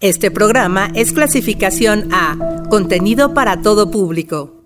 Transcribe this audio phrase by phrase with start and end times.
[0.00, 2.36] Este programa es clasificación A,
[2.70, 4.62] contenido para todo público.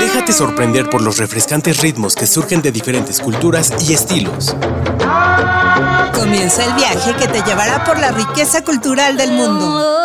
[0.00, 4.56] Déjate sorprender por los refrescantes ritmos que surgen de diferentes culturas y estilos.
[6.14, 9.96] Comienza el viaje que te llevará por la riqueza cultural del mundo.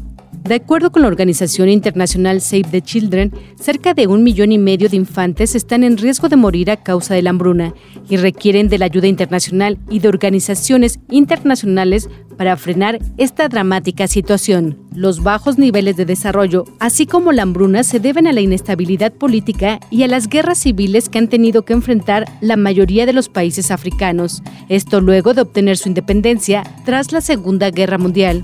[0.50, 4.90] De acuerdo con la organización internacional Save the Children, cerca de un millón y medio
[4.90, 7.76] de infantes están en riesgo de morir a causa de la hambruna
[8.10, 14.76] y requieren de la ayuda internacional y de organizaciones internacionales para frenar esta dramática situación.
[14.96, 19.80] Los bajos niveles de desarrollo, así como la hambruna, se deben a la inestabilidad política
[19.92, 23.70] y a las guerras civiles que han tenido que enfrentar la mayoría de los países
[23.70, 28.44] africanos, esto luego de obtener su independencia tras la Segunda Guerra Mundial.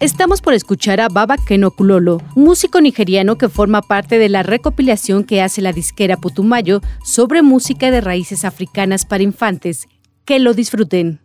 [0.00, 5.22] Estamos por escuchar a Baba Keno Kulolo, músico nigeriano que forma parte de la recopilación
[5.22, 9.86] que hace la disquera Putumayo sobre música de raíces africanas para infantes.
[10.24, 11.20] Que lo disfruten.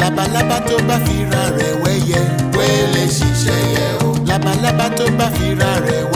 [0.00, 2.20] Labalábá tó bá fira rẹ̀ wẹ́yẹ.
[2.56, 4.08] Wẹ́lẹ̀ ṣiṣẹ́ yẹ o.
[4.28, 6.15] Labalábá tó bá fira rẹ̀ wẹ́yẹ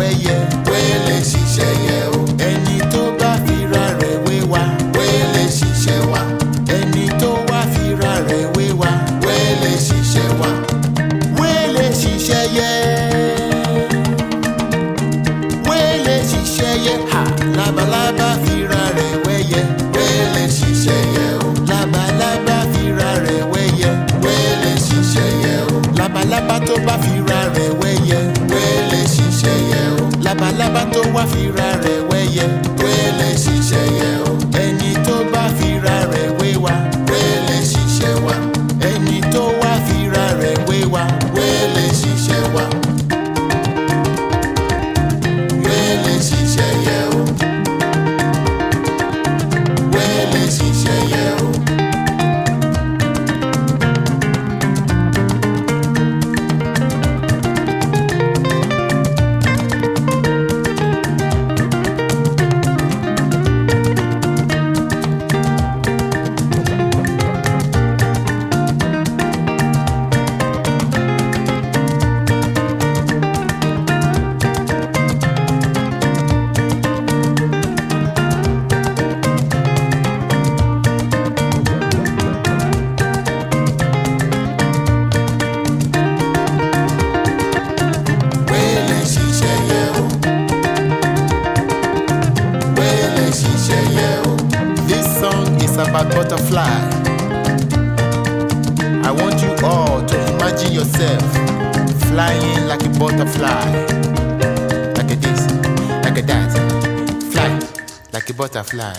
[108.31, 108.95] like a butterfly.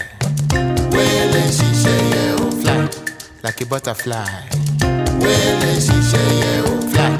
[0.91, 2.51] Wele ṣiṣẹ́ yẹ o.
[2.61, 2.87] Fly
[3.43, 4.25] like a butterfly.
[5.23, 6.71] Wele ṣiṣẹ́ yẹ o.
[6.91, 7.11] Fly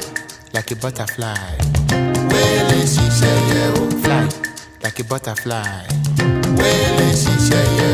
[0.54, 1.38] like a butterfly.
[2.30, 3.84] Wele ṣiṣẹ́ yẹ o.
[4.02, 4.24] Fly
[4.82, 5.80] like a butterfly.
[6.58, 7.91] Wele ṣiṣẹ́ yẹ o.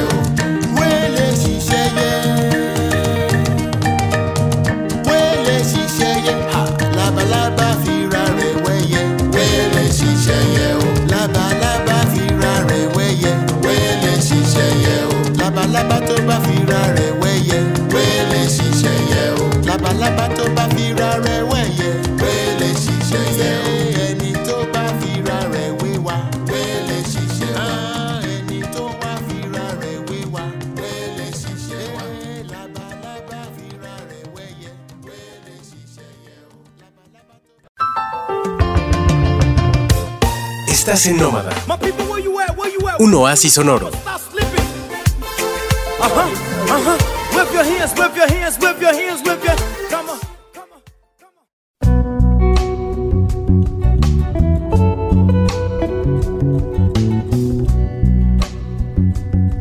[50.08, 50.18] on.
[50.54, 50.78] Come on.
[51.20, 51.58] Come on.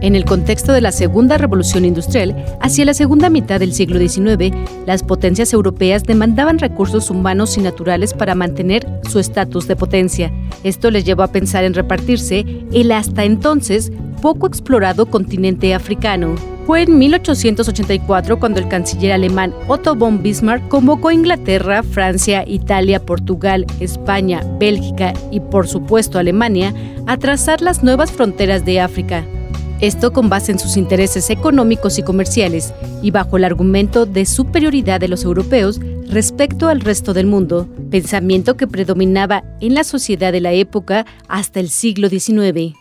[0.02, 4.56] En el contexto de la Segunda Revolución Industrial, hacia la segunda mitad del siglo XIX,
[4.86, 10.32] las potencias europeas demandaban recursos humanos y naturales para mantener su estatus de potencia.
[10.64, 16.36] Esto les llevó a pensar en repartirse el hasta entonces poco explorado continente africano.
[16.66, 23.00] Fue en 1884 cuando el canciller alemán Otto von Bismarck convocó a Inglaterra, Francia, Italia,
[23.00, 26.74] Portugal, España, Bélgica y por supuesto Alemania
[27.06, 29.24] a trazar las nuevas fronteras de África.
[29.80, 35.00] Esto con base en sus intereses económicos y comerciales y bajo el argumento de superioridad
[35.00, 40.42] de los europeos respecto al resto del mundo, pensamiento que predominaba en la sociedad de
[40.42, 42.76] la época hasta el siglo XIX.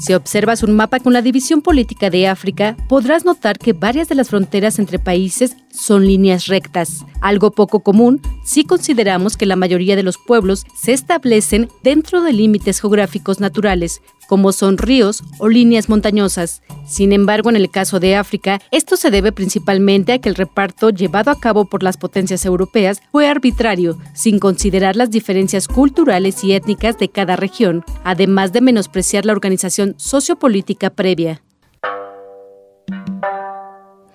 [0.00, 4.14] Si observas un mapa con la división política de África, podrás notar que varias de
[4.14, 9.96] las fronteras entre países son líneas rectas, algo poco común si consideramos que la mayoría
[9.96, 15.88] de los pueblos se establecen dentro de límites geográficos naturales, como son ríos o líneas
[15.88, 16.62] montañosas.
[16.86, 20.90] Sin embargo, en el caso de África, esto se debe principalmente a que el reparto
[20.90, 26.52] llevado a cabo por las potencias europeas fue arbitrario, sin considerar las diferencias culturales y
[26.52, 31.42] étnicas de cada región, además de menospreciar la organización sociopolítica previa.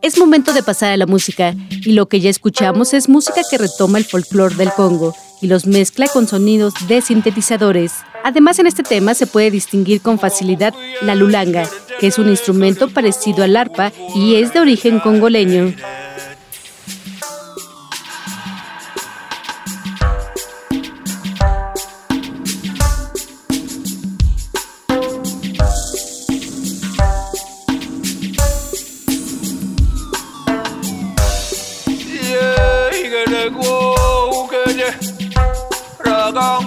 [0.01, 3.59] Es momento de pasar a la música, y lo que ya escuchamos es música que
[3.59, 7.93] retoma el folclore del Congo y los mezcla con sonidos de sintetizadores.
[8.23, 11.69] Además, en este tema se puede distinguir con facilidad la lulanga,
[11.99, 15.73] que es un instrumento parecido al arpa y es de origen congoleño.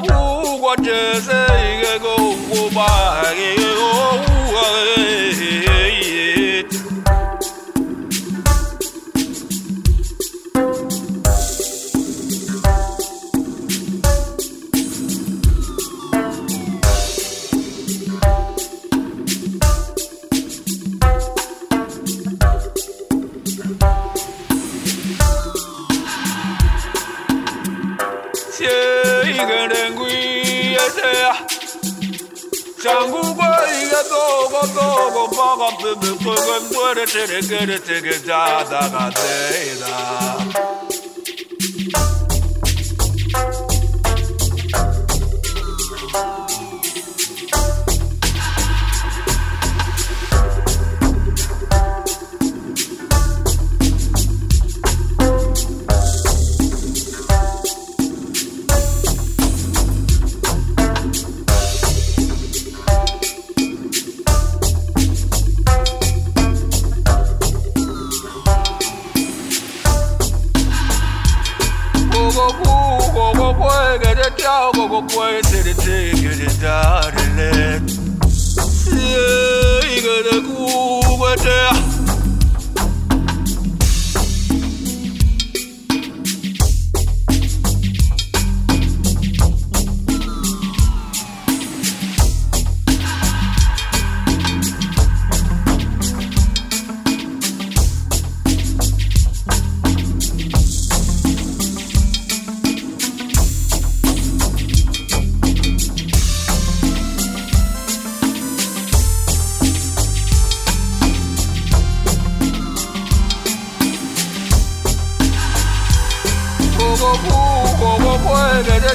[0.09, 1.84] 如果这是一个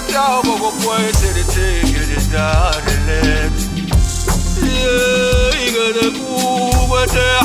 [0.07, 3.57] chavo bokweteletekeletarelet
[4.75, 7.43] yeigedekuwetea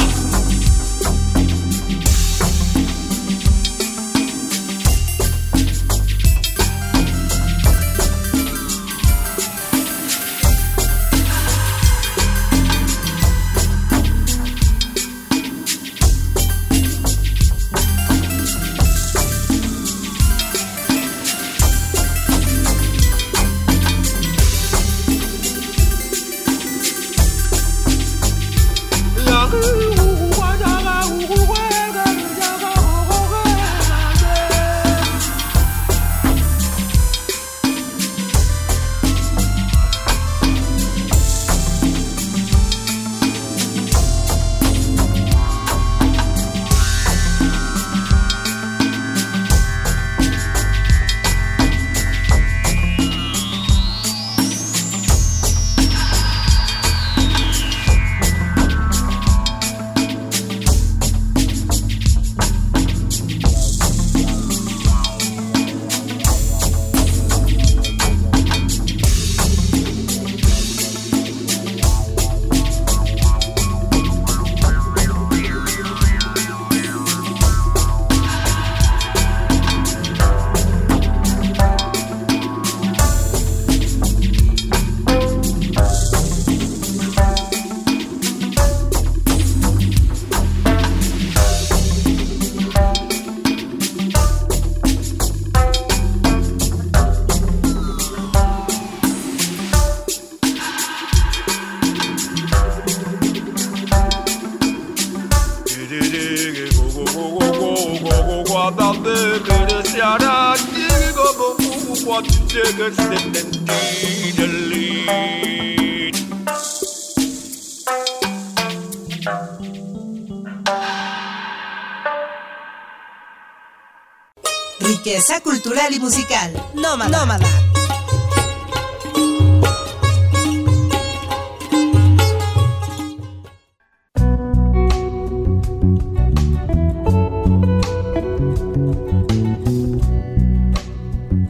[125.26, 126.52] Riqueza cultural y musical.
[126.74, 127.18] Nómada.
[127.18, 127.46] Nómada.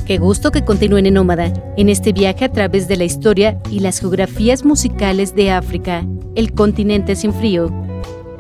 [0.07, 3.81] Qué gusto que continúen en Nómada, en este viaje a través de la historia y
[3.81, 7.73] las geografías musicales de África, el continente sin frío.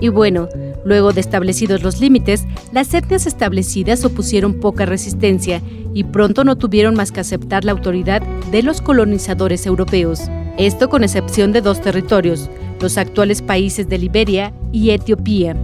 [0.00, 0.48] Y bueno,
[0.84, 5.62] luego de establecidos los límites, las etnias establecidas opusieron poca resistencia
[5.94, 10.22] y pronto no tuvieron más que aceptar la autoridad de los colonizadores europeos.
[10.58, 12.50] Esto con excepción de dos territorios,
[12.80, 15.56] los actuales países de Liberia y Etiopía.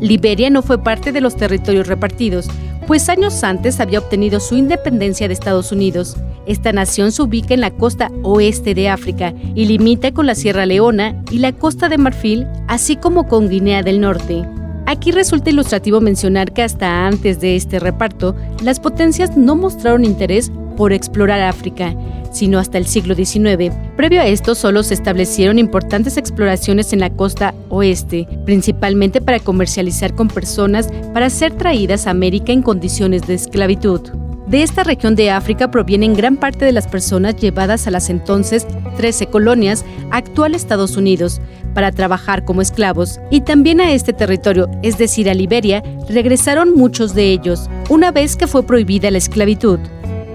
[0.00, 2.48] Liberia no fue parte de los territorios repartidos,
[2.86, 6.16] pues años antes había obtenido su independencia de Estados Unidos.
[6.46, 10.66] Esta nación se ubica en la costa oeste de África y limita con la Sierra
[10.66, 14.46] Leona y la costa de Marfil, así como con Guinea del Norte.
[14.86, 20.52] Aquí resulta ilustrativo mencionar que hasta antes de este reparto, las potencias no mostraron interés
[20.76, 21.94] por explorar África,
[22.32, 23.74] sino hasta el siglo XIX.
[23.96, 30.14] Previo a esto solo se establecieron importantes exploraciones en la costa oeste, principalmente para comercializar
[30.14, 34.00] con personas para ser traídas a América en condiciones de esclavitud.
[34.46, 38.66] De esta región de África provienen gran parte de las personas llevadas a las entonces
[38.98, 41.40] 13 colonias, actual Estados Unidos,
[41.72, 47.14] para trabajar como esclavos, y también a este territorio, es decir, a Liberia, regresaron muchos
[47.14, 49.80] de ellos, una vez que fue prohibida la esclavitud.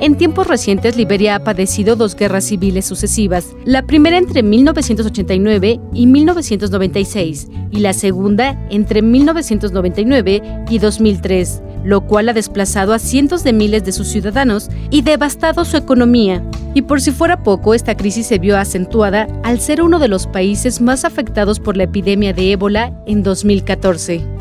[0.02, 6.08] En tiempos recientes, Liberia ha padecido dos guerras civiles sucesivas, la primera entre 1989 y
[6.08, 13.52] 1996 y la segunda entre 1999 y 2003, lo cual ha desplazado a cientos de
[13.52, 16.50] miles de sus ciudadanos y devastado su economía.
[16.74, 20.28] Y por si fuera poco, esta crisis se vio acentuada al ser uno de los
[20.28, 24.39] países más afectados por la epidemia de ébola en 2014.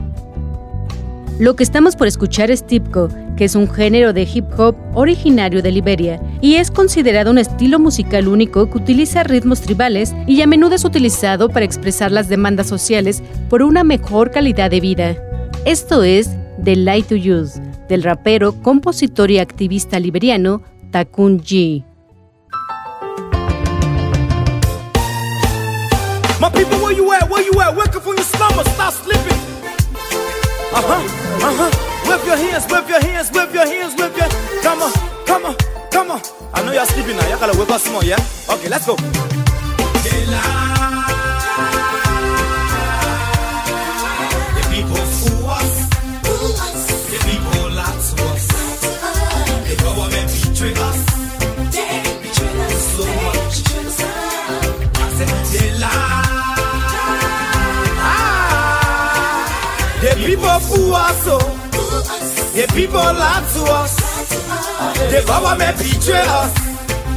[1.39, 5.63] Lo que estamos por escuchar es Tipco, que es un género de hip hop originario
[5.63, 10.49] de Liberia y es considerado un estilo musical único que utiliza ritmos tribales y a
[10.49, 15.17] menudo es utilizado para expresar las demandas sociales por una mejor calidad de vida.
[15.65, 16.29] Esto es
[16.65, 21.85] The Light to Use, del rapero, compositor y activista liberiano Takun G.
[26.41, 27.31] My people, where you at?
[27.31, 27.77] Where you at?
[27.77, 29.39] Wake up your slumber, stop sleeping.
[31.41, 31.71] Uh huh.
[32.09, 34.29] Whip your hands, whip your hands, whip your hands, whip your.
[34.63, 34.93] Come on,
[35.27, 35.55] come on,
[35.91, 36.21] come on.
[36.55, 37.29] I know you're sleeping now.
[37.29, 38.19] You gotta whip us more, yeah?
[38.49, 39.28] Okay, let's go.
[62.99, 63.95] People lie to us.
[65.11, 66.53] The government betray us.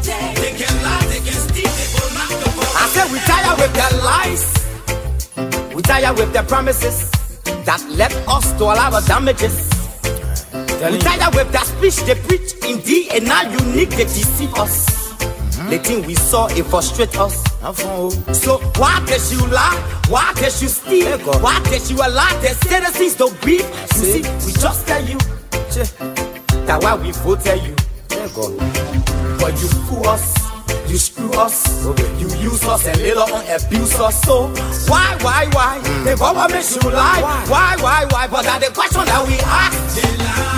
[0.06, 3.74] They can lie, they can steal, they will not the I said we tired with
[3.74, 4.44] their lies.
[5.76, 7.10] We tired with their promises
[7.66, 9.70] that led us to all our damages.
[10.54, 15.02] We tired with that speech they preach indeed and now unique they deceive us.
[15.70, 17.44] The thing we saw it frustrate us.
[18.38, 19.78] So why can you lie?
[20.10, 21.18] Why can you steal?
[21.40, 23.66] Why can you allow the citizens to beef?
[23.96, 25.18] You see, we just tell you
[25.75, 27.75] that why we vote tell you.
[29.40, 30.51] But you fool us.
[30.88, 31.86] You screw us,
[32.20, 34.22] you use us and later on abuse us.
[34.24, 34.48] So
[34.90, 35.80] why, why, why?
[36.04, 37.22] The government should lie.
[37.48, 38.28] Why, why, why?
[38.28, 39.96] But that the question that we ask.
[39.96, 40.51] They lie.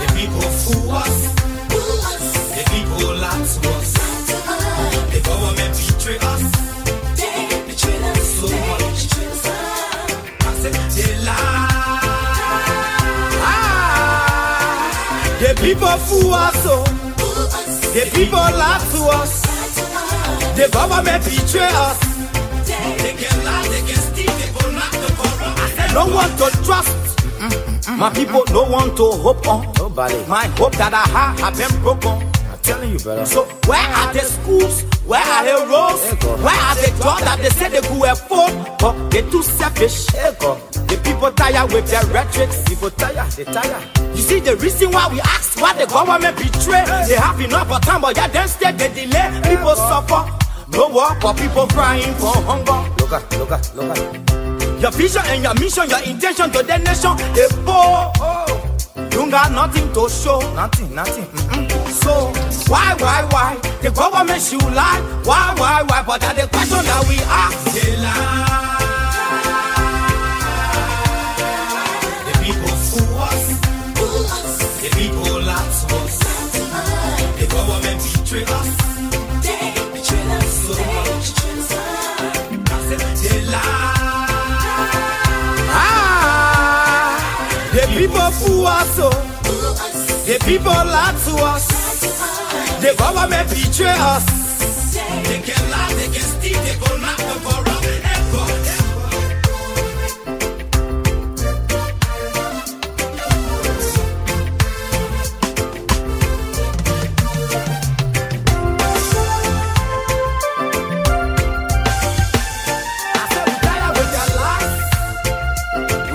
[0.00, 1.23] The people fool us.
[15.64, 16.60] People fool us.
[16.66, 16.84] Oh.
[17.96, 19.32] The people lie to us.
[20.56, 21.98] The government betray us.
[23.00, 25.94] They can lie, they can steal, they will not the corrupt.
[25.94, 26.92] No one to trust.
[27.98, 29.72] My people no want to hope on.
[29.78, 30.26] Nobody.
[30.26, 32.33] My hope that I have been broken.
[32.64, 33.26] Telling you, brother.
[33.26, 34.82] So where are the schools?
[35.04, 36.00] Where are the roads?
[36.40, 38.52] Where are the jobs that they say they could afford?
[38.78, 40.06] But they too selfish.
[40.06, 42.48] The people tired with their rhetoric.
[42.66, 43.84] People tired, they tired.
[44.16, 46.84] You see the reason why we ask why the government betray.
[47.06, 49.28] They have enough of time, but yeah, then instead they delay.
[49.44, 50.24] People suffer.
[50.72, 52.80] No work, but people crying for hunger.
[52.96, 54.80] Look at, look at, look at.
[54.80, 58.08] Your vision and your mission, your intention to the nation, they poor.
[58.24, 58.70] Oh.
[59.12, 60.40] You got nothing to show.
[60.54, 61.24] Nothing, nothing.
[61.24, 61.70] Mm-mm.
[61.88, 62.32] So,
[62.68, 63.56] why, why, why?
[63.82, 65.00] The government should lie.
[65.24, 66.02] Why, why, why?
[66.06, 67.64] But that the question that we ask.
[67.74, 68.44] They lie.
[72.26, 73.44] The people fool us.
[73.96, 74.80] Fool us.
[74.82, 76.16] The people lie to us.
[77.38, 78.70] The government betray us.
[79.44, 81.26] they betray So much.
[82.70, 84.24] I said they lie.
[85.76, 87.12] Ah,
[87.74, 88.98] the people fool us.
[88.98, 89.12] Oh.
[90.26, 91.83] The people lie to us.
[92.84, 94.26] The government betray us.
[94.92, 97.80] They can lie, they can steal, they go knock the corrupt.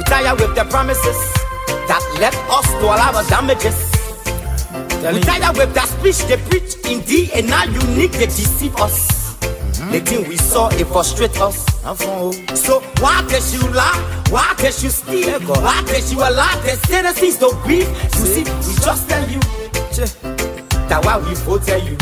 [0.05, 1.17] Tired with their promises
[1.87, 3.88] that led us to all our damages.
[5.01, 9.07] We tired with that speech they preach indeed and now unique they deceive us.
[9.91, 11.65] The thing we saw it frustrate us.
[12.59, 14.23] So why can you lie?
[14.29, 15.39] Why can you steal?
[15.39, 17.87] Why can you allow the citizens to grieve?
[17.87, 19.39] You see, we just tell you
[20.89, 21.97] that why we vote tell you.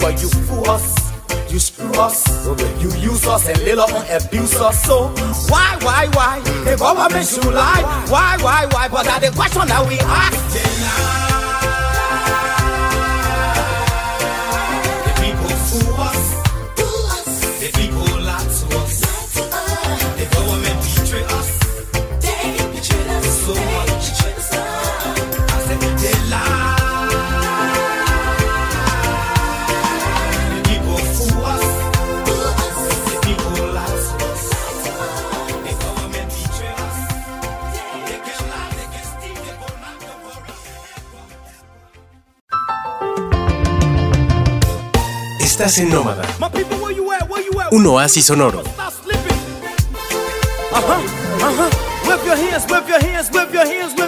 [0.00, 1.08] But you fool us.
[1.50, 2.46] You screw us,
[2.78, 4.82] you use us and later on abuse us.
[4.84, 5.08] So
[5.48, 6.40] why, why, why?
[6.64, 7.82] The government should lie.
[8.08, 8.88] Why, why, why?
[8.88, 11.27] But that the question that we ask.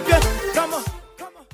[0.09, 0.21] Your.
[0.55, 0.83] Come on.
[1.19, 1.47] Come on.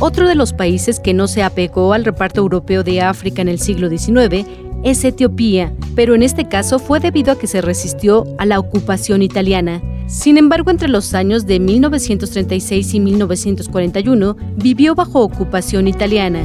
[0.00, 3.58] Otro de los países que no se apegó al reparto europeo de África en el
[3.60, 4.46] siglo XIX
[4.84, 9.22] es Etiopía, pero en este caso fue debido a que se resistió a la ocupación
[9.22, 9.82] italiana.
[10.06, 16.44] Sin embargo, entre los años de 1936 y 1941 vivió bajo ocupación italiana.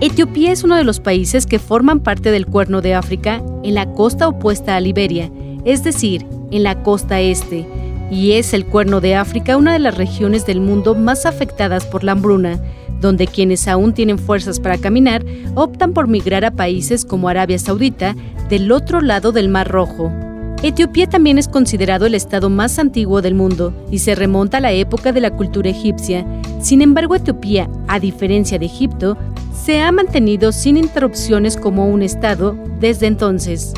[0.00, 3.92] Etiopía es uno de los países que forman parte del Cuerno de África en la
[3.92, 5.30] costa opuesta a Liberia,
[5.64, 7.66] es decir, en la costa este,
[8.10, 12.04] y es el Cuerno de África una de las regiones del mundo más afectadas por
[12.04, 12.60] la hambruna,
[13.00, 18.16] donde quienes aún tienen fuerzas para caminar optan por migrar a países como Arabia Saudita,
[18.48, 20.12] del otro lado del Mar Rojo.
[20.62, 24.72] Etiopía también es considerado el estado más antiguo del mundo y se remonta a la
[24.72, 26.26] época de la cultura egipcia.
[26.60, 29.16] Sin embargo, Etiopía, a diferencia de Egipto,
[29.54, 33.72] se ha mantenido sin interrupciones como un estado desde entonces.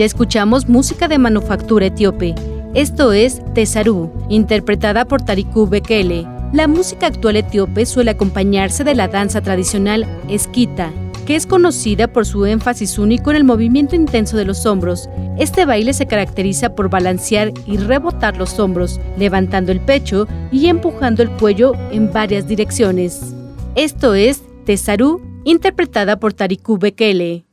[0.00, 2.34] Ya escuchamos música de manufactura etíope.
[2.72, 6.26] Esto es Tesarú, interpretada por Tariku Bekele.
[6.54, 10.90] La música actual etíope suele acompañarse de la danza tradicional esquita,
[11.26, 15.10] que es conocida por su énfasis único en el movimiento intenso de los hombros.
[15.36, 21.22] Este baile se caracteriza por balancear y rebotar los hombros, levantando el pecho y empujando
[21.22, 23.34] el cuello en varias direcciones.
[23.74, 27.49] Esto es Tesarú, interpretada por Tariku Bekele.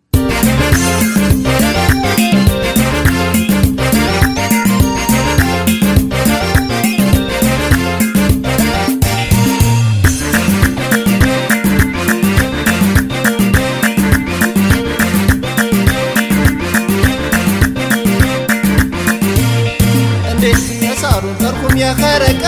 [21.88, 22.46] የኸረቃ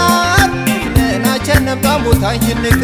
[0.96, 2.82] ነናቸነባ ሙታኝንቃ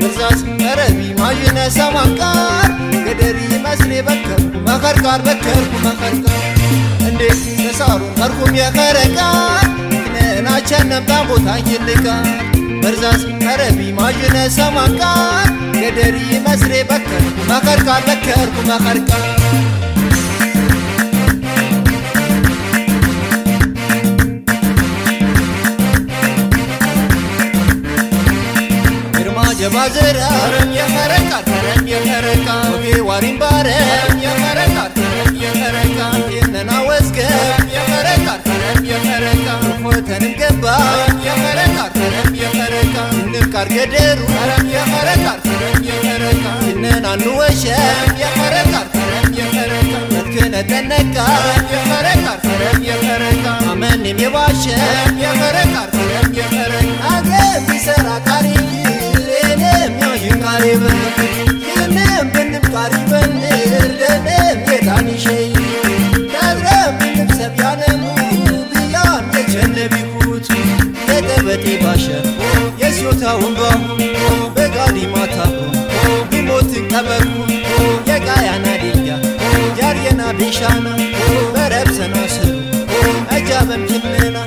[0.00, 2.68] ብርዛስ ቀረቢ ማዥነ ሰማቃር
[3.06, 6.38] ገደሪ መስሌ በከርኩ መኸርቃር በከርኩ መኸርቃር
[7.08, 9.18] እንዴት ተሳሩ መርኩም የኸረቃ
[10.14, 12.06] ነናቸነባ ሙታኝንቃ
[12.82, 19.24] በርዛስ ቀረቢ ማዥነ ሰማቃር ገደሪ መስሌ በከርኩ መኸርቃር በከርኩ መኸርቃር
[29.82, 30.18] ማዘራ
[30.74, 32.48] የፈረቃ ተረም የፈረቃ
[33.08, 33.68] ዋሪም ባረ
[34.24, 35.98] የፈረቃ ተረም የፈረቃ
[36.34, 36.70] የነና
[40.40, 40.66] ገባ
[41.26, 42.30] የፈረቃ ተረም
[43.72, 44.20] ገደሩ
[44.74, 47.64] የፈረቃ ተረም የፈረቃ የነና ንወሸ
[48.22, 51.16] የፈረቃ ተረም የፈረቃ መትከነ ተነቃ
[51.74, 52.24] የፈረቃ
[59.92, 60.92] dünyayı garibi
[61.74, 65.52] Gelinim benim garibim Erdenim yedani şey
[66.14, 68.02] Devrem benim sevyanım
[68.74, 70.48] Diyan geçen nebi kut
[71.08, 72.18] Dedeveti başa
[72.80, 73.70] Yes yota umba
[74.56, 75.64] Begani matabu
[76.32, 77.52] Dimotik tabeku
[78.06, 79.18] Yegayana dilya
[79.82, 80.96] Yaryana bişana
[81.54, 82.62] Berep sana sır
[83.36, 84.40] Ecabem kimlena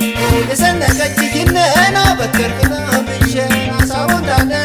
[0.53, 4.64] Sen de kaçtı kimlena Bekir kına bişena Savundan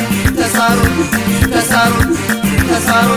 [1.80, 1.92] ተሳሩ
[2.70, 3.08] ተሳሩ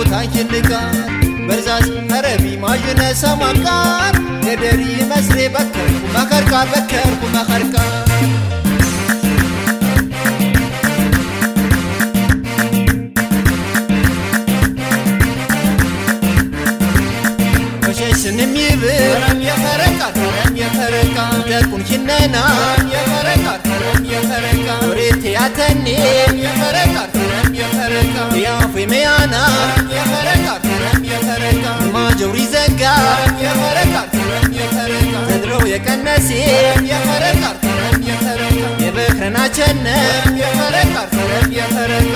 [0.08, 0.70] ጣሙታን ሽንቃ
[1.48, 1.86] በርዛዝ
[2.24, 7.92] ረቢ ማዥነ ሰማንቃር ገደሪ መስሌ በከርኩ መኸርቃር በከርኩ መኸርቃር
[18.20, 18.84] ስንም ይብል
[19.22, 20.00] ረም የፈረቃ
[20.36, 21.16] ረም የፈረቃ
[21.48, 22.36] ደቁን ሽነና
[22.70, 23.44] ረም የፈረቃ
[23.82, 26.94] ረም የፈረቃ ወሬት ያተኒ ረም የፈረቃ
[27.60, 29.34] ረም የፈረቃ ያፉ መያና
[29.70, 30.46] ረም የፈረቃ
[30.84, 32.82] ረም የፈረቃ ማጀውሪ ዘጋ
[33.20, 33.94] ረም የፈረቃ
[34.32, 36.28] ረም የፈረቃ ዘድረው የቀነሴ
[36.66, 37.42] ረም የፈረቃ
[37.80, 39.86] ረም የፈረቃ የበክረናቸነ
[40.18, 40.94] ረም የፈረቃ
[41.32, 42.14] ረም የፈረቃ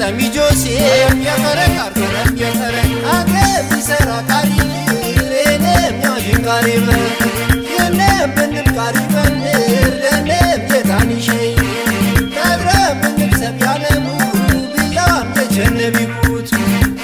[0.00, 0.64] ለሚጆሴ
[1.26, 3.34] የከረቃር ከረም የከረቅ አገ
[3.70, 4.52] ቢሰራ ቃሪ
[5.30, 5.66] ለኔም
[6.04, 7.04] ያጅን ቃሪ በል
[7.74, 9.34] የኔም ብንል ቃሪ በል
[10.02, 10.30] ለኔም
[10.72, 11.53] የታኒሸይ ከድረም
[15.85, 16.51] የደቢጉቱ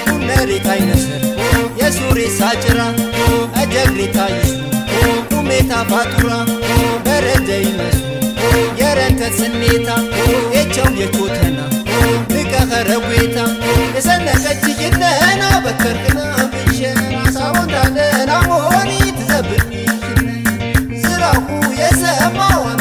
[0.03, 1.23] ቁሜሬታ ይነሰር
[1.81, 2.79] የሱሪ ሳጭራ
[3.61, 4.53] እጀግሬታ ይሱ
[5.31, 6.29] ቁሜታ ፋጡራ
[7.05, 7.99] በረደ ይመሱ
[8.81, 9.89] የረንተ ስኔታ
[10.55, 11.59] የቸው የቾተና
[12.33, 13.37] ንቀኸረዌታ
[13.97, 16.19] የሰነቀች ጅነና በከርቅና
[16.55, 17.03] ብሸና
[17.37, 19.73] ሳቦንታለና ሞኒ ትዘብኒ
[21.03, 21.45] ዝራሁ
[21.81, 22.80] የሰማዋን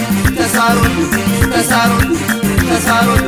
[0.61, 0.95] ተሳሩን
[1.53, 2.09] ተሳሩን
[2.61, 3.23] ተሳሩን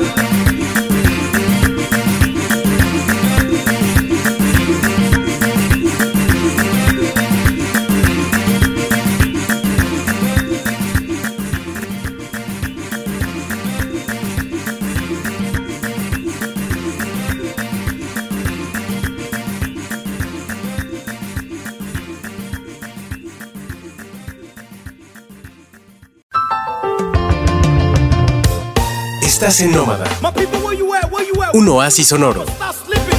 [29.34, 31.12] Estás en Nómada, My people, where you at?
[31.12, 31.56] Where you at?
[31.56, 32.46] un oasis sonoro.
[32.46, 33.14] Stop sleeping.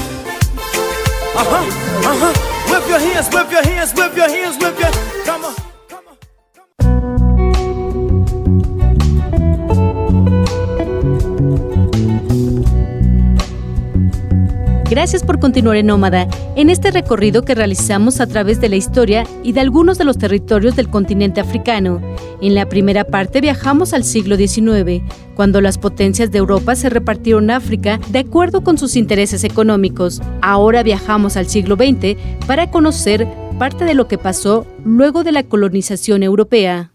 [15.14, 19.24] Gracias por continuar en Nómada, en este recorrido que realizamos a través de la historia
[19.44, 22.02] y de algunos de los territorios del continente africano.
[22.42, 25.04] En la primera parte viajamos al siglo XIX,
[25.36, 30.20] cuando las potencias de Europa se repartieron África de acuerdo con sus intereses económicos.
[30.42, 32.16] Ahora viajamos al siglo XX
[32.48, 36.93] para conocer parte de lo que pasó luego de la colonización europea.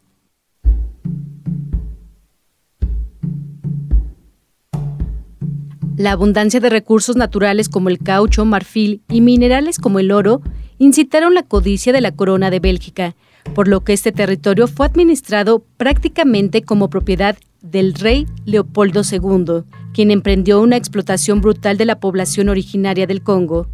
[5.99, 10.41] La abundancia de recursos naturales como el caucho, marfil y minerales como el oro
[10.77, 13.17] incitaron la codicia de la corona de Bélgica,
[13.53, 20.11] por lo que este territorio fue administrado prácticamente como propiedad del rey Leopoldo II, quien
[20.11, 23.67] emprendió una explotación brutal de la población originaria del Congo.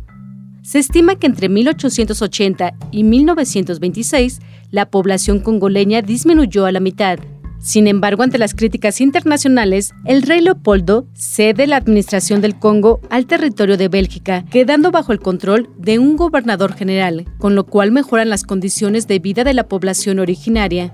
[0.63, 4.39] Se estima que entre 1880 y 1926
[4.71, 7.19] la población congoleña disminuyó a la mitad.
[7.65, 13.25] Sin embargo, ante las críticas internacionales, el rey Leopoldo cede la administración del Congo al
[13.25, 18.29] territorio de Bélgica, quedando bajo el control de un gobernador general, con lo cual mejoran
[18.29, 20.93] las condiciones de vida de la población originaria.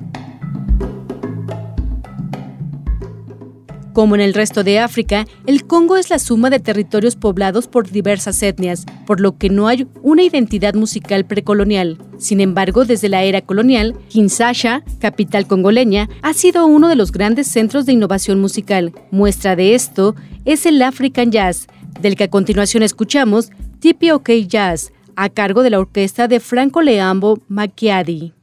[3.94, 7.90] Como en el resto de África, el Congo es la suma de territorios poblados por
[7.90, 11.98] diversas etnias, por lo que no hay una identidad musical precolonial.
[12.18, 17.48] Sin embargo, desde la era colonial, Kinshasa, capital congoleña, ha sido uno de los grandes
[17.48, 18.94] centros de innovación musical.
[19.12, 21.68] Muestra de esto es el African Jazz,
[22.00, 23.50] del que a continuación escuchamos
[23.82, 28.34] TPOK Jazz, a cargo de la orquesta de Franco Leambo Macchiadi.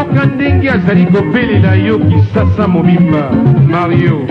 [0.00, 3.30] Oka ndenge azali kobelela yo kisasa mobimba
[3.68, 4.26] mario.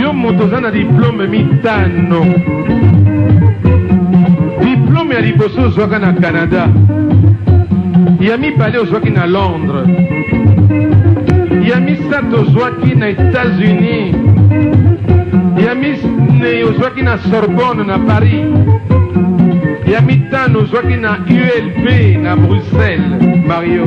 [0.00, 2.24] Yo moto oza na diplome mitano.
[4.64, 6.68] Diplome ya liboso ozwaka na canada.
[8.20, 9.88] Ya mibale ozwaki na londres.
[11.68, 14.14] Ya misato ozwaki na états-unis
[15.66, 18.46] ya mine ozwaki na sorbonne na paris
[19.86, 21.86] ya mitano ozwaki na ulb
[22.22, 23.86] na bruxelles mario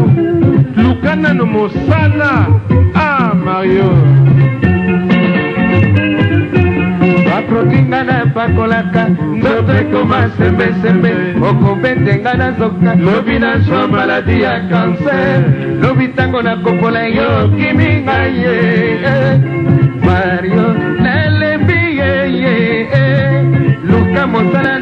[0.75, 2.47] luka nano mosala
[2.95, 3.89] ah mario
[7.25, 9.03] baproki nga na pakolaka
[9.38, 11.12] nzoto ekoma sembesembe
[11.49, 15.43] okobete nga na zoka lobi na zwa maladi ya kanser
[15.81, 18.58] lobi ntango nakopola yo kimi ngai ye
[19.03, 19.34] eh.
[20.05, 20.67] mario
[21.03, 22.55] nalembi ye ye
[22.88, 23.43] eh.
[23.84, 24.74] luka mosala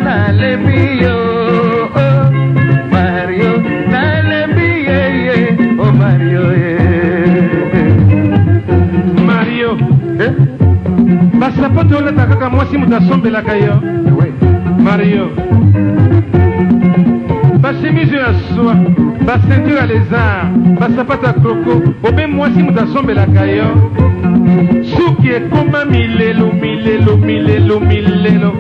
[11.44, 13.82] basapato olata kaka mwasi moto asombelaka yo.
[14.84, 15.30] Mario
[17.62, 18.76] bachemise ya soi
[19.26, 23.92] bacenture ya lézard basapato ya kroko obe mwasi moto asombelaka yo.
[24.84, 28.54] Suki ekoma milelo milelo milelo milelo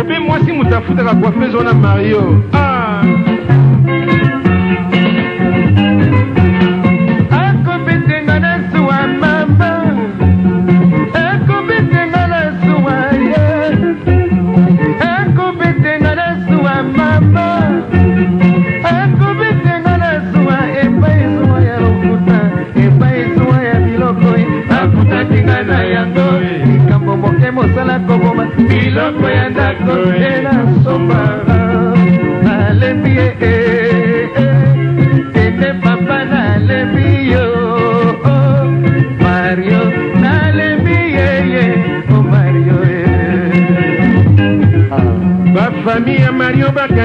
[0.00, 2.73] obe mwasi moto afutaka coiffeuse wana mario ah.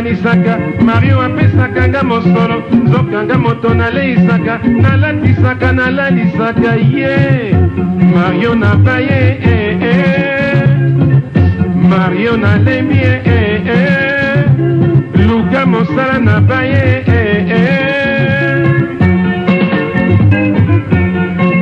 [0.09, 7.53] Mario bakanisaka mario apesaka nga mosolo nzokanga moto naleisaka nalatisaka nalalisaka ye
[8.13, 10.69] mario nabaye eh, eh.
[11.89, 14.45] mario nalembi eh, eh, eh.
[15.27, 18.65] luka mosala nabaye eh, eh.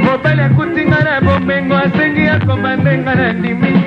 [0.03, 3.86] mobali akutinga na bomengo asengi akoma ndenga na ndimi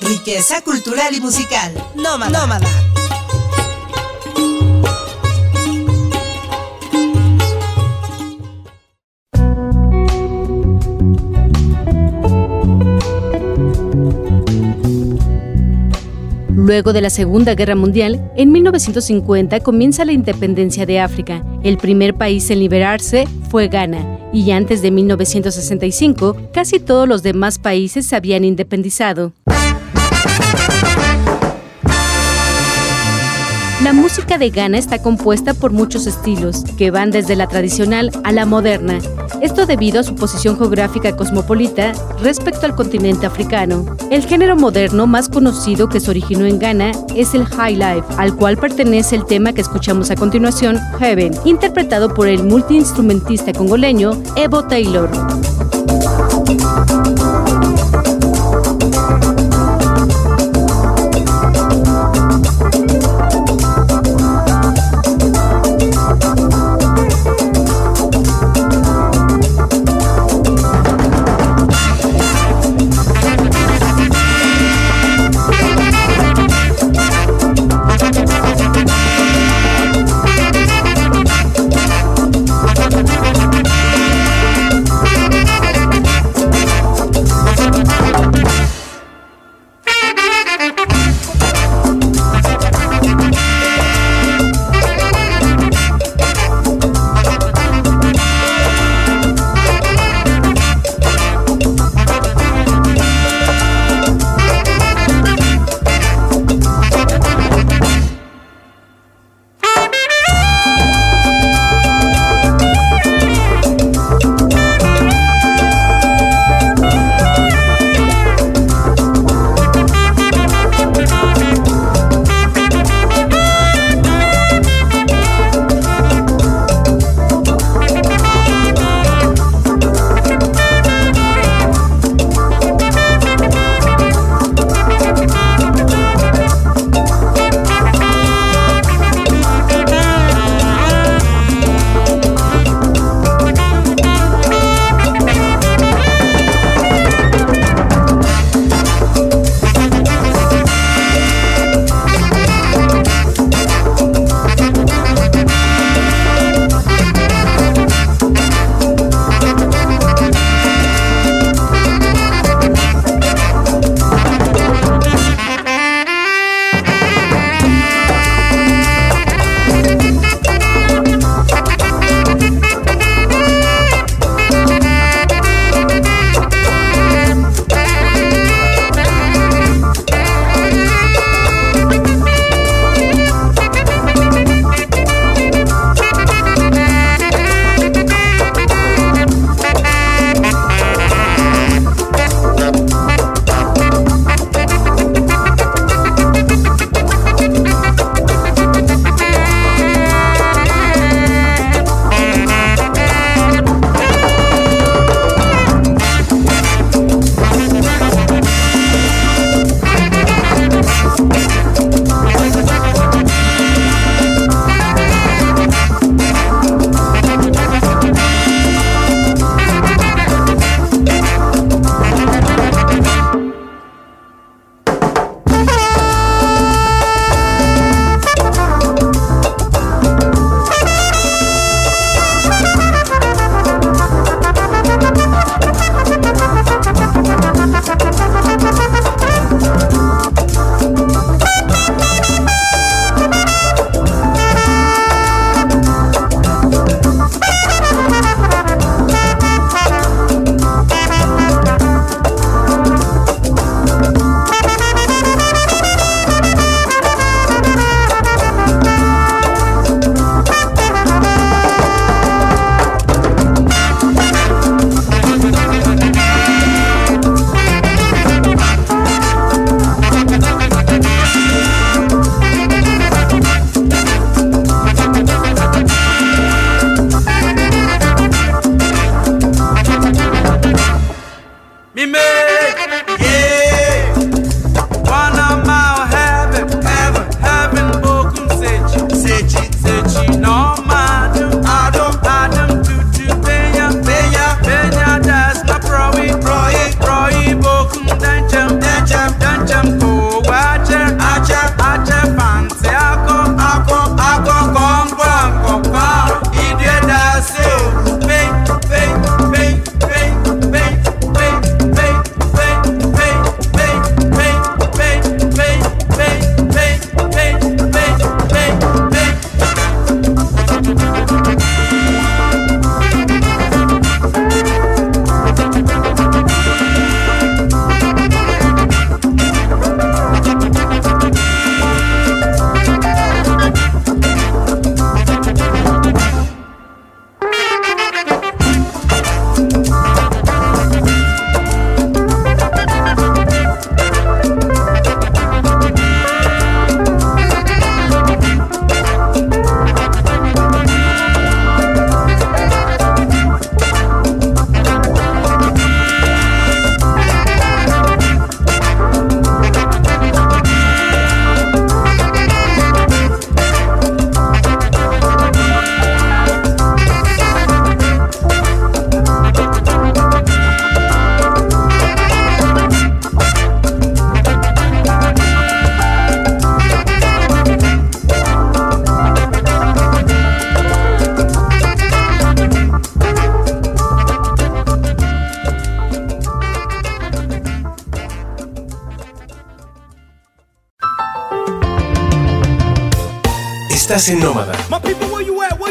[0.00, 1.74] Riqueza cultural y musical.
[1.96, 2.38] Nómada.
[2.38, 2.66] Nómada.
[16.76, 21.42] Luego de la Segunda Guerra Mundial, en 1950 comienza la independencia de África.
[21.62, 27.58] El primer país en liberarse fue Ghana, y antes de 1965 casi todos los demás
[27.58, 29.32] países se habían independizado.
[33.82, 38.32] La música de Ghana está compuesta por muchos estilos, que van desde la tradicional a
[38.32, 38.98] la moderna,
[39.42, 43.84] esto debido a su posición geográfica cosmopolita respecto al continente africano.
[44.10, 48.34] El género moderno más conocido que se originó en Ghana es el High Life, al
[48.34, 54.64] cual pertenece el tema que escuchamos a continuación, Heaven, interpretado por el multiinstrumentista congoleño Evo
[54.64, 55.10] Taylor.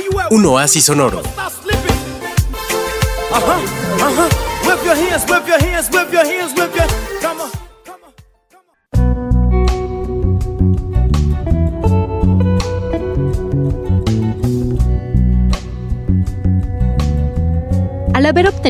[0.02, 0.32] You at?
[0.32, 1.22] un oasis sonoro.
[1.24, 1.96] Stop slipping.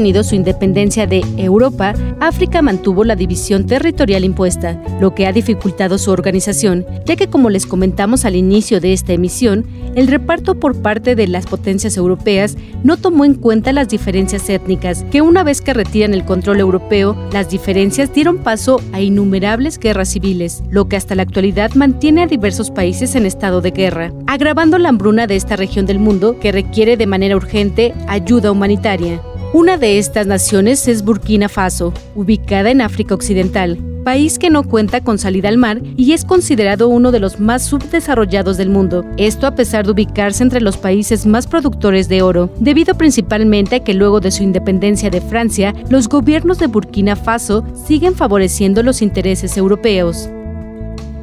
[0.06, 6.12] Su independencia de Europa, África mantuvo la división territorial impuesta, lo que ha dificultado su
[6.12, 11.16] organización, ya que como les comentamos al inicio de esta emisión, el reparto por parte
[11.16, 15.74] de las potencias europeas no tomó en cuenta las diferencias étnicas, que una vez que
[15.74, 21.16] retiran el control europeo, las diferencias dieron paso a innumerables guerras civiles, lo que hasta
[21.16, 25.56] la actualidad mantiene a diversos países en estado de guerra, agravando la hambruna de esta
[25.56, 29.22] región del mundo que requiere de manera urgente ayuda humanitaria.
[29.56, 35.00] Una de estas naciones es Burkina Faso, ubicada en África Occidental, país que no cuenta
[35.00, 39.06] con salida al mar y es considerado uno de los más subdesarrollados del mundo.
[39.16, 43.80] Esto a pesar de ubicarse entre los países más productores de oro, debido principalmente a
[43.86, 49.02] que luego de su independencia de Francia, los gobiernos de Burkina Faso siguen favoreciendo los
[49.02, 50.30] intereses europeos.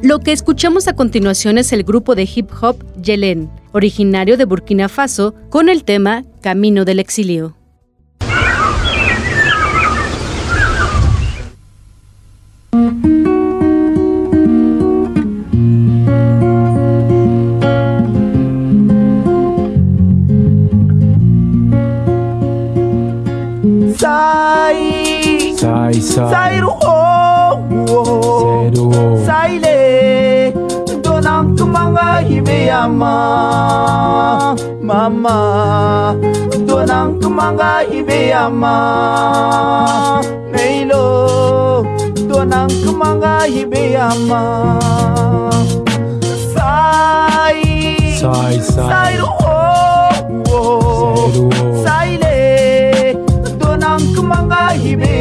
[0.01, 4.89] Lo que escuchamos a continuación es el grupo de hip hop Yelen, originario de Burkina
[4.89, 7.55] Faso, con el tema Camino del Exilio.
[25.63, 26.27] Sai, sai.
[26.33, 26.97] Sai ruho.
[27.87, 29.03] Sai ruho.
[29.27, 29.77] Sai le.
[31.05, 33.15] Donam kumanga hibeyama.
[34.89, 35.37] Mama.
[36.67, 38.75] Donam kumanga hibeyama.
[40.51, 41.05] Meilo.
[42.29, 44.43] Donam kumanga hibeyama.
[46.55, 47.63] Sai.
[48.21, 48.89] Sai, sai.
[48.91, 49.57] Sai ruho.
[50.49, 51.83] Sai ruho.
[51.85, 52.37] Sai le.
[53.61, 55.02] Donam kumanga hibeyama.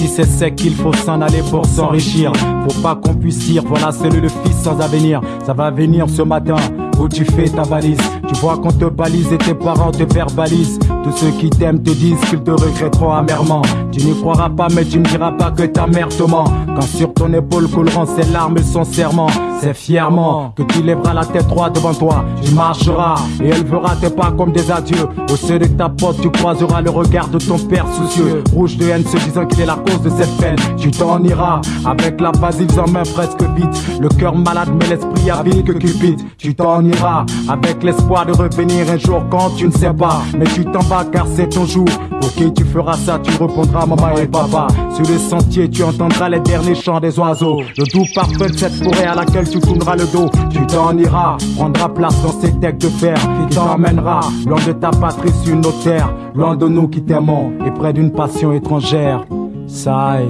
[0.00, 2.30] Ici c'est sec, il faut s'en aller pour s'enrichir.
[2.68, 5.20] Faut pas qu'on puisse dire, voilà c'est le fils sans avenir.
[5.44, 6.54] Ça va venir ce matin
[7.00, 7.98] où tu fais ta valise.
[8.28, 10.78] Tu vois qu'on te balise et tes parents te verbalisent.
[11.08, 13.62] Tous ceux qui t'aiment te disent qu'ils te regretteront amèrement.
[13.90, 16.44] Tu n'y croiras pas, mais tu me diras pas que ta mère te ment.
[16.66, 19.28] Quand sur ton épaule couleront ses larmes et son serment,
[19.60, 22.24] c'est fièrement que tu lèveras la tête droite devant toi.
[22.42, 25.08] Tu marcheras et elle verra tes pas comme des adieux.
[25.30, 28.44] Au seuil de ta porte, tu croiseras le regard de ton père soucieux.
[28.52, 30.56] Rouge de haine se disant qu'il est la cause de cette peine.
[30.76, 33.70] Tu t'en iras avec la basile en main presque vide.
[33.98, 36.20] Le cœur malade, mais l'esprit habile que Cupid.
[36.36, 40.20] Tu t'en iras avec l'espoir de revenir un jour quand tu ne sais pas.
[40.38, 41.86] Mais tu t'en vas car c'est ton jour.
[42.20, 44.66] Pour qui tu feras ça, tu répondras maman et papa.
[44.94, 47.60] Sur le sentier, tu entendras les derniers chants des oiseaux.
[47.76, 50.28] Le doux parfum de cette forêt à laquelle tu tourneras le dos.
[50.50, 54.90] Tu t'en iras, prendras place dans ces decks de fer qui t'emmènera loin de ta
[54.90, 59.24] patrie sur nos terres, loin de nous qui t'aimons et près d'une passion étrangère.
[59.66, 60.26] Sai,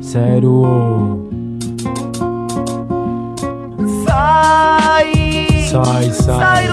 [0.00, 0.40] c'est.
[4.06, 6.70] Sai, Sai, sai.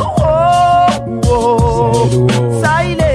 [2.62, 3.07] sai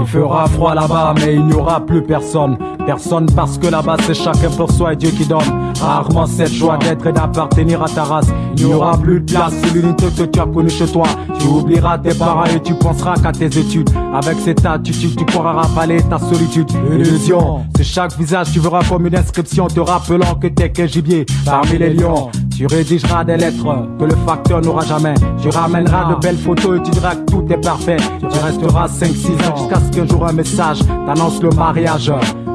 [0.00, 2.56] il fera froid là-bas, mais il n'y aura plus personne.
[2.90, 5.70] Personne parce que là-bas c'est chacun pour soi et Dieu qui donne.
[5.80, 8.26] Rarement cette joie d'être et d'appartenir à ta race.
[8.56, 11.06] Il n'y aura plus de place sur l'unité que tu as connue chez toi.
[11.38, 13.90] Tu oublieras tes parents et tu penseras qu'à tes études.
[14.12, 16.68] Avec cette attitude, tu pourras ravaler ta solitude.
[16.92, 21.26] Illusion, c'est chaque visage, tu verras comme une inscription te rappelant que t'es qu'un gibier
[21.44, 22.28] parmi les lions.
[22.56, 25.14] Tu rédigeras des lettres que le facteur n'aura jamais.
[25.40, 27.98] Tu ramèneras de belles photos et tu diras que tout est parfait.
[28.18, 32.12] Tu resteras 5-6 ans jusqu'à ce qu'un jour un message t'annonce le mariage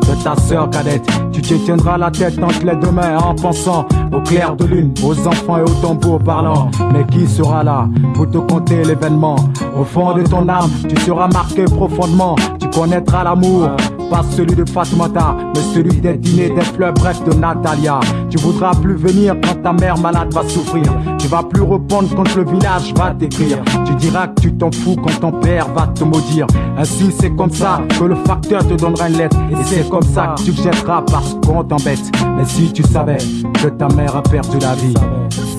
[0.08, 1.06] de ta sœur cadette.
[1.32, 4.94] Tu te tiendras la tête entre les deux mains en pensant au clair de lune,
[5.04, 6.70] aux enfants et aux tambours parlants.
[6.94, 9.36] Mais qui sera là pour te compter l'événement?
[9.80, 12.36] Au fond de ton âme, tu seras marqué profondément.
[12.60, 13.70] Tu connaîtras l'amour
[14.10, 18.00] Pas celui de Fatoumata, mais celui des dîners, des fleurs, bref de Natalia.
[18.30, 20.84] Tu voudras plus venir quand ta mère malade va souffrir.
[21.26, 23.58] Tu vas plus répondre quand le village va t'écrire.
[23.84, 26.46] Tu diras que tu t'en fous quand ton père va te maudire.
[26.78, 29.36] Ainsi, c'est comme ça que le facteur te donnera une lettre.
[29.52, 31.98] Et c'est comme ça que tu te jetteras parce qu'on t'embête.
[32.38, 33.18] Mais si tu savais
[33.60, 34.94] que ta mère a perdu la vie.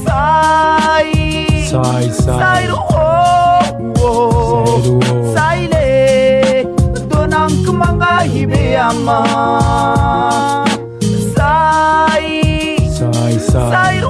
[0.06, 2.12] Sai, Sai, sai.
[2.14, 2.76] sai sai le.
[5.34, 5.68] Sai,
[13.50, 14.00] Sai,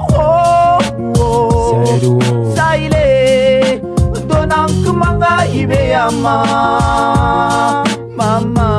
[2.54, 3.80] Saile,
[4.28, 6.36] donang manga ibe ama,
[8.14, 8.70] mama,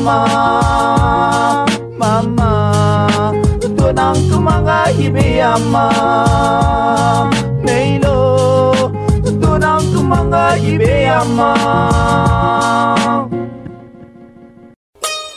[0.00, 1.66] ama.
[2.00, 3.32] Mama,
[3.76, 5.86] donang kumanga hibe ama.
[7.62, 8.90] Meilo,
[9.40, 11.52] donang kumanga hibe ama.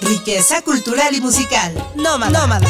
[0.02, 1.72] Riqueza cultural y musical.
[1.96, 2.40] Nómada.
[2.40, 2.68] Nómada.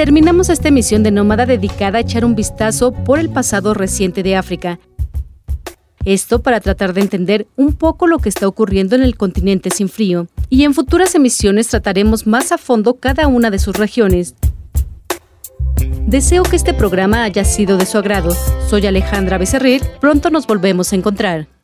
[0.00, 4.34] Terminamos esta emisión de Nómada dedicada a echar un vistazo por el pasado reciente de
[4.34, 4.80] África.
[6.06, 9.90] Esto para tratar de entender un poco lo que está ocurriendo en el continente sin
[9.90, 14.34] frío, y en futuras emisiones trataremos más a fondo cada una de sus regiones.
[16.06, 18.34] Deseo que este programa haya sido de su agrado.
[18.70, 21.59] Soy Alejandra Becerril, pronto nos volvemos a encontrar.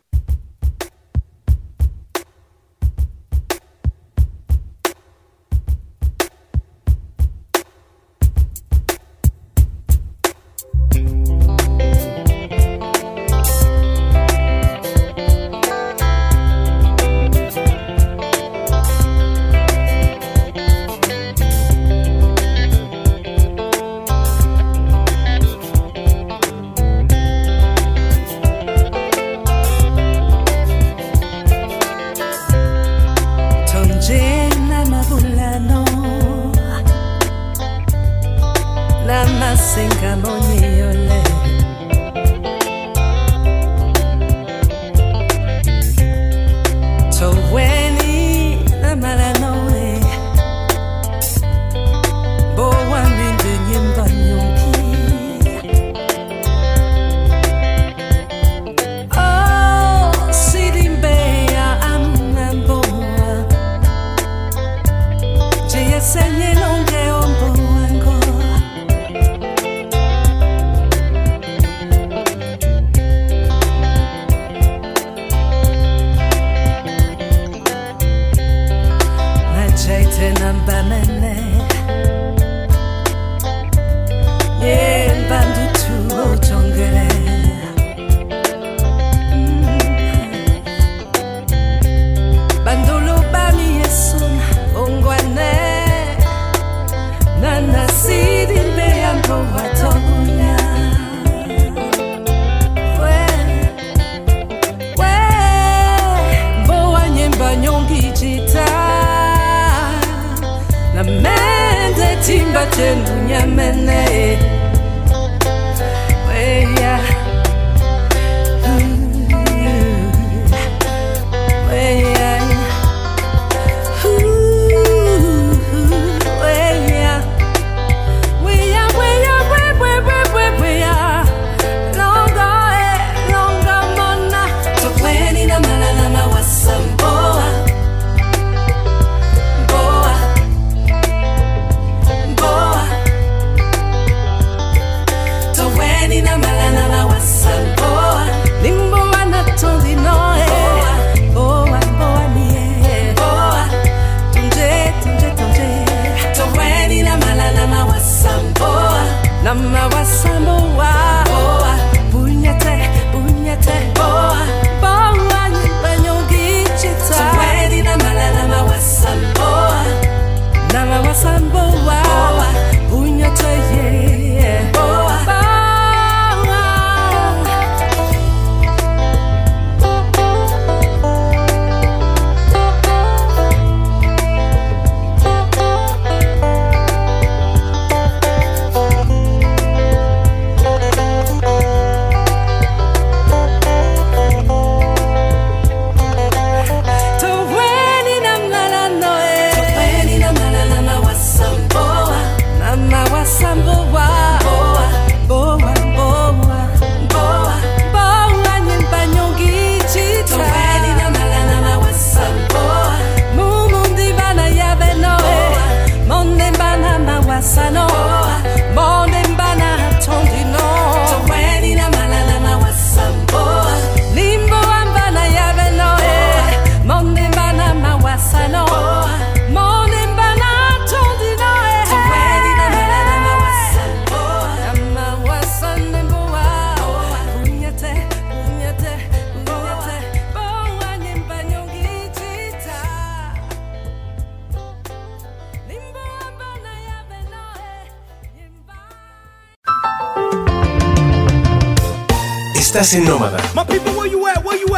[252.76, 253.38] Estás en Nómada.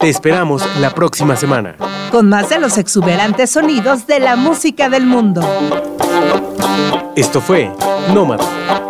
[0.06, 1.74] Te esperamos la próxima semana.
[2.12, 5.40] Con más de los exuberantes sonidos de la música del mundo.
[7.16, 7.72] Esto fue
[8.14, 8.85] Nómada